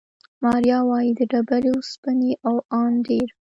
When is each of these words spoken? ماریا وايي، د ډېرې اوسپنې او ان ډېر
ماریا 0.43 0.79
وايي، 0.89 1.11
د 1.19 1.21
ډېرې 1.31 1.69
اوسپنې 1.77 2.31
او 2.47 2.55
ان 2.79 2.91
ډېر 3.07 3.27